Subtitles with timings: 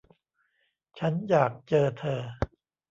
[0.99, 2.21] ฉันอยากเจอเธอ